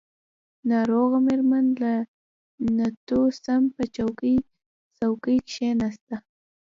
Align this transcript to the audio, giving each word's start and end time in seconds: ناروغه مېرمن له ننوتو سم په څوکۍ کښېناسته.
ناروغه 0.69 1.17
مېرمن 1.25 1.65
له 1.81 1.93
ننوتو 2.63 3.19
سم 3.43 3.61
په 3.75 3.83
څوکۍ 3.95 4.35
کښېناسته. 5.49 6.15